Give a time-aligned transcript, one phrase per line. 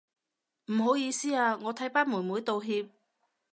[0.71, 2.89] 唔好意思啊，我替班妹妹道歉